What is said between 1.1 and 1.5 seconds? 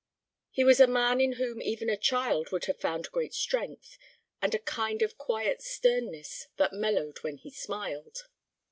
in